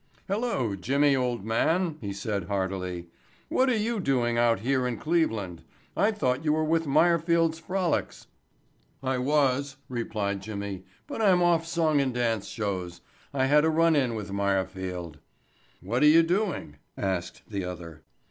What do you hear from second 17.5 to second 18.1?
other.